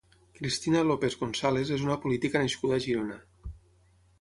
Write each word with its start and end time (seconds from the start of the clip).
Cristina 0.37 0.79
López 0.91 1.13
González 1.19 1.73
és 1.77 1.83
una 1.89 1.99
política 2.07 2.41
nascuda 2.45 2.79
a 2.81 2.85
Girona. 2.87 3.19